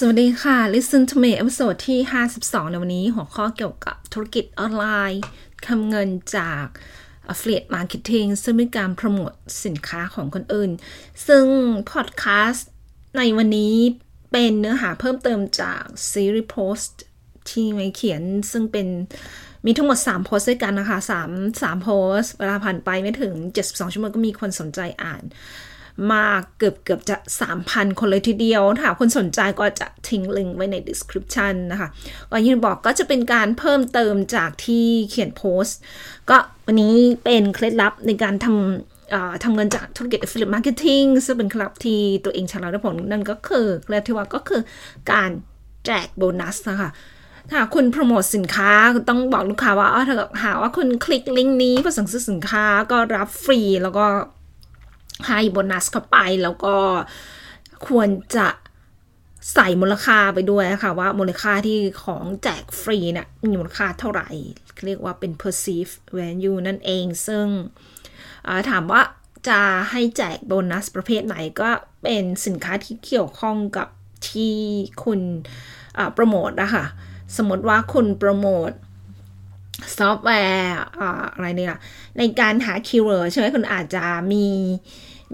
[0.00, 1.98] สวัสดีค่ะ Listen to me episode ที่
[2.36, 5.22] 52 ในวันนี้หัวข้อเกี่ยวกับธุรกิจออนไลน์
[5.66, 6.64] ทำเงินจาก
[7.32, 9.32] affiliate marketing ซึ่งเป็นการโปรโมท
[9.64, 10.70] สินค้าของคนอื่น
[11.26, 11.44] ซึ่ง
[11.92, 12.68] พอดแคสต์
[13.16, 13.76] ในวันนี้
[14.32, 17.00] เป็นเนื้อหาเพิ่มเติมจากซีรีส์โพสต์
[17.50, 18.22] ที่ไม่เขียน
[18.52, 18.86] ซึ่งเป็น
[19.64, 20.98] มีทั้งหมด 3 โพสต์ด้วยกันนะคะ
[21.30, 23.34] 3 3 โพสต์เวลาผ่านไปไม่ถึง
[23.64, 25.24] 72 ชั่วโมงก็มีคนสนใจอ่าน
[26.12, 27.16] มากเกือบเกือบจะ
[27.56, 31.88] 3,000 คนเลยทีเดียว ถ้าคนสนใจก็จะทิ้งลิงก์ไว้ใน description นะคะ
[32.30, 35.78] ก็ยินบอกก็จะเป็นการเพิ่มเติมจากที่เขียนโพสต์
[36.30, 36.36] ก็
[36.66, 44.62] วันนี้เป็นเคล็ดลับในการทำทำเงินจากธุรกิจ affiliate marketing ซึ่งเป็นเคล็ดลับที่ตัวเองชนะได้ผลนั่นก็คือเคล็ดที่ว่าก็คือ
[45.12, 45.30] การ
[45.86, 46.90] แจกโบนัสนะคะ
[47.50, 48.70] ถ้าคุณโปรโมทสินค้า
[49.08, 54.06] ต้องบอกลูกค้าว่าถ้าหาว่าคุณคลิกลิงก์นี้เพื่อสั่งซื้อสินค้าก็รับฟรีแล้วก็
[55.28, 56.76] ให้โบนัสเข้าไปแล้วก็
[57.88, 58.48] ควรจะ
[59.54, 64.30] ใส่มูลค่าไปด้วยนะคะว่ามูลค่าที่ของแจกฟรีเนะี่ยมีมูลค่าเท่าไหร่
[64.86, 67.46] เรียกว่าเป็น perceived value นั่นเอง ซึ่ง
[68.70, 69.02] ถามว่า
[69.48, 71.70] จะให้แจกโบนัสประเภทไหนก็
[72.02, 73.88] เป็นสินค้าที่เกี่ยวข้องกับ
[74.30, 74.56] ที่
[75.04, 75.20] คุณ
[76.14, 76.84] โปรโมทนะคะ
[77.36, 78.70] สมมติว่าคุณโปรโมท
[79.98, 80.76] ซอฟต์แวร์
[81.34, 81.76] อะไรเนี่ย
[82.18, 84.46] ในการหา keyword ใช่ไหมคุณอาจจะมี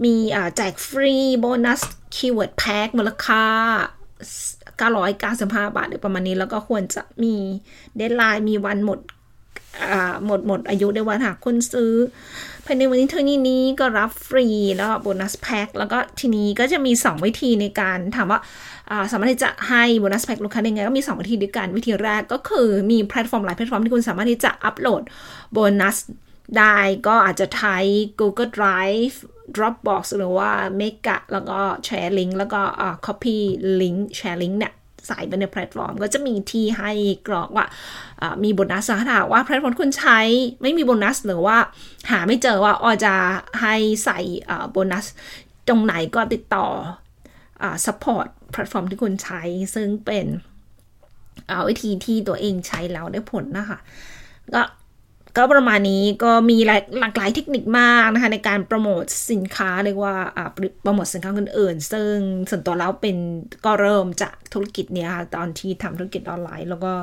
[0.03, 0.15] มี
[0.55, 1.81] แจกฟรีโบนัส
[2.15, 3.45] keyword pack มูลค่า
[5.33, 7.35] 995 บาทหรือประมาณนี้ แล้วก็ควรจะมี
[7.95, 8.99] deadline มีวันหมด
[10.25, 11.93] หมดหมดอายุได้วันหากคุณซื้อ
[12.65, 18.39] ภายในวันนี้เท่านี้นี้ก็รับฟรีแล้ว bonus pack แล้วก็ทีนี้ก็จะมี 2 วิธีในการถามว่า
[19.11, 25.01] สามารถที่จะให้ bonus pack ลูกค้าได้ไงก็มี 2 วิธีด้วยกัน วิธีแรกก็คือมีแพลตฟอร์มหลายแพลตฟอร์มที่คุณสามารถที่จะอัปโหลด
[25.53, 25.97] โบนัส
[26.57, 27.77] ได้ก็อาจจะใช้
[28.19, 29.15] Google Drive
[29.55, 32.61] Dropbox หรือว่า Mega แล้วก็แชร์ลิงก์แล้วก็
[33.05, 33.37] copy
[33.79, 34.73] link แชร์ลิงก์เนี่ย
[35.07, 36.91] ใส่ไปในแพลตฟอร์ม ก็จะมีที่ให้
[37.27, 37.67] กรอกว่า
[38.43, 40.19] มีโบนัสถ้าว่าแพลตฟอร์มคุณใช้
[40.61, 41.57] ไม่มีโบนัสหรือว่า
[42.11, 43.13] หาไม่เจอว่าออจะ
[43.61, 43.75] ให้
[44.05, 44.19] ใส่
[44.71, 45.05] โบนัส
[45.67, 46.67] ตรงไหนก็ติดต่อ
[47.85, 49.41] support แพลตฟอร์มที่คุณใช้
[49.75, 50.25] ซึ่งเป็น
[51.67, 53.79] วิธีที่ตัวเองใช้แล้วได้ผลนะคะ
[54.53, 54.61] ก็
[55.37, 56.69] ก็ประมาณนี้ก็มีห
[57.03, 60.15] ลากหลายเทคนิคมากนะคะในการโปรโมทสินค้าเรียกว่า
[60.81, 62.13] โปรโมทสินค้าคนอื่นซึ่ง
[62.49, 63.17] ส่วนตัวเราเป็น
[63.65, 66.93] ก็เริ่มจากธุรกิจเนี้ยค่ะตอนที่ทำธุรกิจออนไลน์ แล้วก็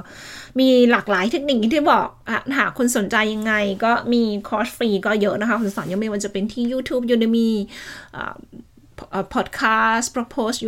[0.58, 2.06] มีหลากหลายเทคนิคที่บอก
[2.58, 3.54] หากคุณสนใจยังไง
[3.84, 7.50] ก็มีคอร์สฟรีก็เยอะนะคะคุณสอนยังไม่ว่าจะเป็นที่ YouTube Udemy
[9.34, 9.60] พอดแค
[9.94, 10.62] สต์โพสต์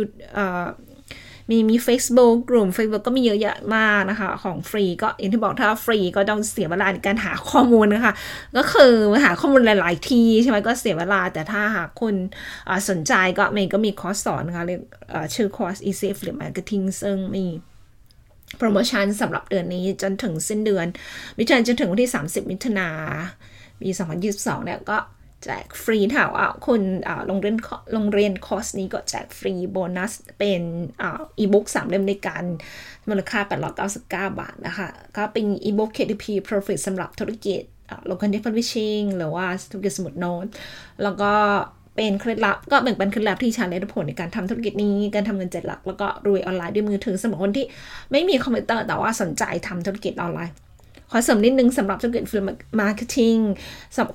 [1.49, 8.13] มีมี Facebook กลุ่ม Facebook ก็มีเยอะแยะมากนะคะ ของฟรีก็อย่างที่บอกถ้าฟรีก็ต้องเสียเวลาในการหาข้อมูลนะคะ
[8.57, 8.93] ก็คือ
[9.23, 12.15] หาข้อมูลหลาย ๆ ที่ใช่ไหมก็เสียเวลาแต่ถ้าหากคุณ
[12.89, 14.81] สนใจก็เมย์ก็มีคอร์สสอนนะคะเรียก
[15.33, 17.45] ชื่อคอร์ส Easy Affiliate Marketing ซึ่งมี
[18.57, 20.87] โปรโมชั่นสำหรับเดือนนี้จนถึงสิ้นเดือน
[21.37, 22.89] มิถุนายนจนถึงวันที่ 30 มิถุนา
[23.81, 23.89] ปี
[24.27, 24.97] 2022 เนี่ยก็
[25.43, 26.81] แจกฟรีถ้าว่าคุณ
[27.27, 27.57] โรงเรียน
[27.93, 30.61] โรงเรียนคอร์สนี้ก็แจกฟรีโบนัสเป็น
[31.01, 32.43] อีบุ๊กสามเล่มในการ
[33.09, 33.39] มูลค่า
[33.83, 37.61] 899 บาทนะคะ ก็เป็นอีบุ๊ก KDP Profit สำหรับธุรกิจ
[38.09, 40.45] ลงคันเท n ิชิงหรือว่าธุรกิจสมุดโน้ต
[41.03, 41.31] แล้วก็
[41.95, 47.65] เป็นเคล็ดลับก็แบ่งเป็นเคล็ดลับที่ฉันได้ผลในการทำธุรกิจนี้ การทำเงินเจ็ดหลัก แล้วก็รวยออนไลน์ด้วยมือถือสำหรับคนที่
[48.11, 50.53] ไม่มีคอมพิวเตอร์แต่ว่าสนใจทำธุรกิจออนไลน์
[51.15, 52.49] อเสริมนิดนึงสำหรับธุรกิจ affiliate
[52.81, 53.35] marketing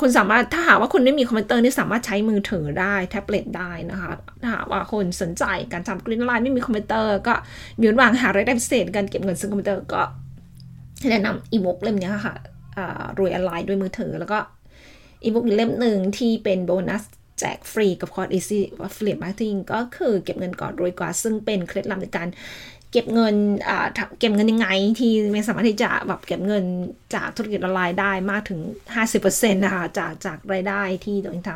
[0.00, 7.34] คุณสามารถถ้าหากว่าคุณไม่มีคอมพิวเตอร์นี่สามารถใช้มือถือได้ แท็บเล็ตได้นะคะ ถ้าหากว่าคนสนใจการทำเงินออนไลน์ไม่มีคอมพิวเตอร์ก็
[7.78, 10.02] มีวางหารายได้พิเศษการเก็บเงินซื้อคอมพิวเตอร์ก็
[11.10, 12.34] แนะนำอีบุ๊กเล่มนี้ค่ะ
[13.18, 14.38] รวยออนไลน์ด้วยมือถือ แล้วก็
[15.24, 17.04] อีบุ๊กเล่มหนึ่งที่เป็นโบนัส
[17.38, 22.28] แจกฟรีกับคอร์ส Easy Affiliate Marketing ก็คือเก็บเงินก่อนรวยกว่า ซึ่งเป็นเคล็ดลับในการ
[22.92, 23.34] เก็บเงิน
[23.68, 23.86] อ่า
[24.18, 24.68] เก็บเงินยังไง
[24.98, 26.64] ที่ไม่สามารถที่จะแบบเก็บเงิน
[27.14, 28.60] จากธุรกิจออนไลน์ได้มากถึง
[29.06, 31.50] 50%นะคะจากจากรายได้ที่ตัวเองท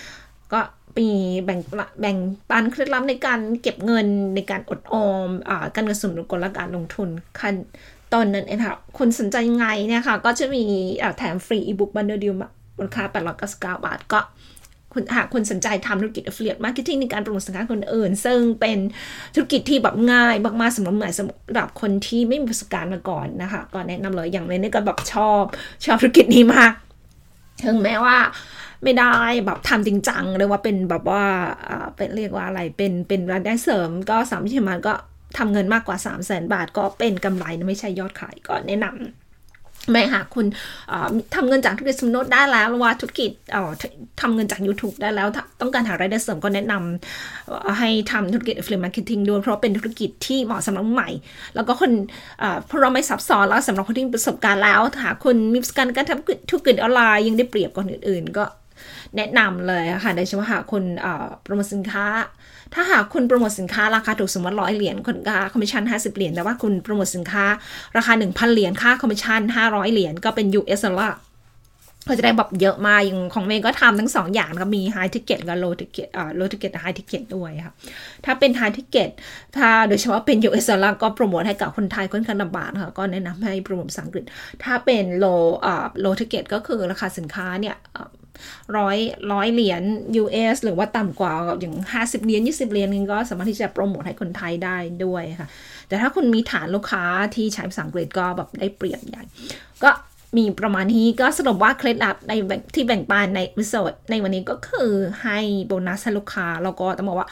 [0.00, 0.60] ำก็
[0.98, 1.10] มี
[1.44, 1.60] แบ่ง
[2.00, 2.16] แบ่ง
[2.50, 7.08] ปันเคล็ดลับในการเก็บเงินในการอดออมอ่าการเงินสมดุลกลและการลงทุน
[7.40, 7.54] ขั้น
[8.12, 10.62] ตอนนั้นเองค่ะคุณสนใจยังไงเนี่ยค่ะก็จะมี
[11.16, 12.34] แถมฟรีอีบุ๊ก bundle ด้วย
[12.76, 13.04] มูลค่า
[13.40, 14.20] 899 บาทก็
[14.98, 18.78] คุณหากคุณสนใจทำธุรกิจ affiliate marketing ในการโปรโมทสินค้าคนอื่น ซึ่งเป็น
[19.34, 25.42] ธุรกิจที่แบบง่ายมากๆสำหรับหม่สำหรับคนที่ไม่มีประสบการณ์มาก่อนนะคะก็แนะนำเลยอย่างในนี้ก็แบบชอบ
[25.84, 26.72] ชอบธุรกิจนี้มาก
[27.64, 28.16] ถึงแม้ว่า
[28.82, 29.14] ไม่ได้
[29.46, 31.24] แบบทำจริงจังเลยว่าเป็นแบบว่า
[31.96, 34.94] เป็นเรียกว่าอะไรเป็นเป็นรายได้เสริม ก็สามที่มันก็
[35.38, 39.17] ทำเงินมากกว่า 3 0 0 0 0 0 บาทก็เป็นกำไรไม่ใช่ยอดขายก็แนะนำ
[39.90, 40.46] ไม่หากคุณ
[41.34, 43.30] ทำเงินจากธุรกิจสมนติได้แล้วว่าธุรกิจ
[44.20, 45.28] ทำเงินจาก YouTube ได้แล้ว
[45.60, 51.10] ต้องการหารายได้เสริมก็แนะนำให้ทำธุรกิจ affiliate marketing ด้วย เพราะเป็นธุรกิจที่เหมาะสำหรับใหม่
[51.54, 51.92] แล้วก็คน
[52.66, 58.44] เพราะเราไม่ซับซ้อนแล้วสำหรับคนที่มีประสบการณ์แล้วหากคุณมีประสบการณ์การทำธุรกิจออนไลน์ยังได้เปรียบกว่าอื่นๆ ก็
[59.16, 60.84] แนะนำเลยค่ะโดยเฉพาะหากคุณ
[61.42, 62.06] โปรโมทสินค้า
[62.74, 67.44] ถ้าหากคุณโปรโมทสินค้าราคาถูกสมมติร้อยเหรียญคุณค่าคอมมิชชั่น50 เหรียญแต่ว่าคุณโปรโมทสินค้า
[67.96, 71.18] ราคา 1,000 เหรียญค่าคอมมิชชั่น500 เหรียญก็เป็น US dollar
[72.06, 77.74] ก็จะได้แบบเยอะมากอย่างของเมย์ก็ทำทั้งสองอย่างก็มี high ticket กับ low ticket อ่า low ticket high ticket ด้วยค่ะ
[78.24, 79.10] ถ้าเป็น high ticket
[79.56, 84.24] ถ้าโดยเฉพาะเป็น US ดอลลาร์ก็โปรโมทให้กับคนไทยค่อนข้างลำบากค่ะ ก็แนะนำให้โปรโมทภาษาอังกฤษ
[84.64, 87.76] ถ้าเป็น low อ่า low ticket ก็คือราคาสินค้าเนี่ย
[88.76, 88.98] ร้อย
[89.32, 89.82] ร้อยเหรียญ
[90.22, 95.48] US หรือว่าต่ำกว่าอย่าง 50 เหรียญ 20 เหรียญนึงก็สามารถที่จะโปรโมทให้คนไทยได้ด้วยค่ะ
[95.88, 97.04] แต่ถ้าคุณมีฐานลูกค้า
[97.34, 99.22] ที่ใช้ภาษาอังกฤษก็แบบได้เปรียบใหญ่
[99.82, 99.90] ก็
[100.36, 102.32] มีประมาณนี้ก็สรุปว่าเคล็ดลับใน
[102.74, 104.92] ที่แบ่งปันในวิสดในวันนี้ก็คือ
[105.22, 107.28] ให้โบนัสลูกค้าแล้วก็ต้องบอกว่า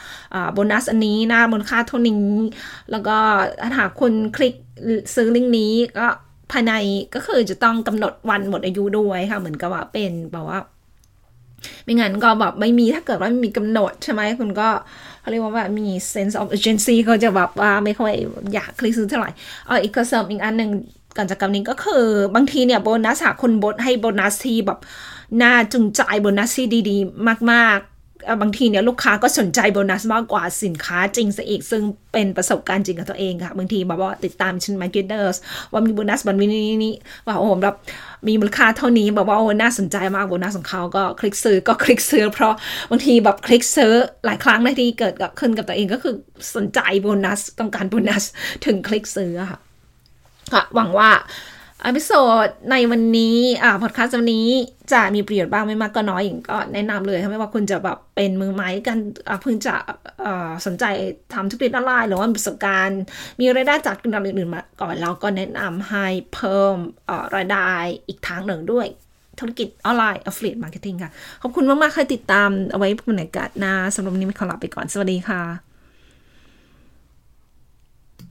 [0.53, 2.21] โบนัสอันนี้นะมูลค่าเท่านี้
[2.91, 3.17] แล้วก็
[3.61, 4.53] ถ้าหากคุณคลิก
[5.15, 6.07] ซื้อลิงก์นี้ก็
[6.51, 6.73] ภายใน
[7.15, 10.59] ก็คือจะต้องกำหนดวันหมดอายุด้วยค่ะ เหมือนกับว่าเป็นแบบว่า
[11.83, 14.69] ไม่งั้นก็แบบไม่มีถ้าเกิดว่าไม่มีกำหนดใช่ไหมคุณก็
[15.21, 18.13] เขาเรียกว่าแบบมี sense of urgency เขาจะแบบว่าไม่ค่อย
[18.53, 19.31] อยากคลิกซื้อเท่าไหร่
[19.67, 20.71] อ๋ออีกก็เสริมอีกอันหนึ่ง
[21.17, 22.05] ก่อนจบกับนี้ก็คือ
[22.35, 24.79] บางทีเนี่ยโบนัสหาคนบดให้โบนัสที่แบบ
[25.41, 27.89] น่าจูงใจโบนัสที่ดีๆ มากๆ
[28.41, 31.83] บางทีเนี่ยลูกค้าก็สนใจโบนัสมากกว่าสินค้าจริงซะอีก ซึ่ง
[32.13, 35.37] เป็นประสบการณ์จริงกับตัวเองค่ะ บางทีแบบว่าติดตาม internet marketers
[35.71, 36.93] ว่ามีโบนัส bundle นี้นี้
[37.25, 37.75] ว่าโอ้โหแบบ
[38.27, 42.53] มีมูลค่าเท่านี้แบบว่าโอ้น่าสนใจมากโบนัสของเขาก็คลิกซื้อก็คลิกซื้อ เพราะ
[42.89, 43.93] บางทีแบบคลิกซื้อ
[44.25, 46.13] หลายครั้งในที่เกิดกับขึ้นกับตัวเองก็คือ
[46.55, 48.23] สนใจโบนัสต้องการโบนัส
[48.65, 49.59] ถึงคลิกซื้อค่ะ
[50.53, 51.11] ค่ะ หวังว่า
[51.85, 54.47] episode ในวันนี้อ่าพอดคาสต์วันนี้
[54.93, 58.97] จะมีประโยชน์บ้างไม่มากก็น้อยอย่างก็แนะนำเลยไม่ว่าคุณจะแบบเป็นมือใหม่กัน
[59.41, 59.75] เพิ่งจะ
[60.65, 60.85] สนใจ
[61.33, 63.01] ทำธุรกิจออนไลน์หรือว่าประสบการณ์
[63.39, 66.75] มีรายได้จากการอื่นๆมาก่อนแล้วก็แนะนำให้เพิ่ม
[67.35, 67.69] รายได้
[68.07, 68.87] อีกทางหนึ่งด้วย
[69.39, 71.11] ธุรกิจออนไลน์ affiliate marketing ค่ะ
[71.41, 75.66] ขอบคุณมากๆที่ติดตามเอาไว้บรรยากาศหน้าสำหรับวันนี้ขอลาไปก่อน สวัสดีค่ะ